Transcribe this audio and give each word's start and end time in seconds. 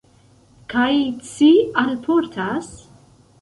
Kaj 0.73 0.93
ci 1.33 1.51
alportas? 1.83 2.73